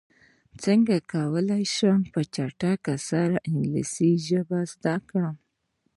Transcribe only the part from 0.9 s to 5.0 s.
کولی شم په چټکۍ سره انګلیسي زده